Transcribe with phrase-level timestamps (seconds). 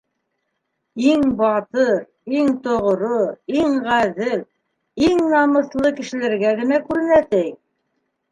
[1.09, 1.91] Иң батыр,
[2.37, 3.19] иң тоғро,
[3.59, 4.41] иң ғәҙел,
[5.09, 7.43] иң намыҫлы кешеләргә генә күренә, ти...